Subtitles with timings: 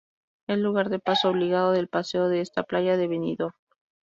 [0.47, 3.53] Es lugar de paso obligado del paseo de esta playa de Benidorm.